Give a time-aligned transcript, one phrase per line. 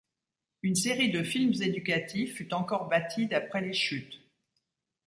[0.63, 4.19] Une série de films éducatifs fut encore bâtie d'après les chutes.